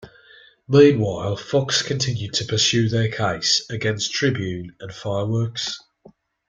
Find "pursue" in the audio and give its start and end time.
2.45-2.89